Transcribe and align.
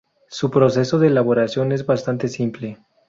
Su 0.31 0.49
proceso 0.49 0.97
de 0.97 1.09
elaboración 1.09 1.71
es 1.71 1.85
bastante 1.85 2.27
simple. 2.27 2.79